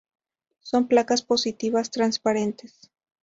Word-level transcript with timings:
Son 0.61 0.87
placas 0.87 1.21
positivas, 1.21 1.91
transparentes. 1.91 2.89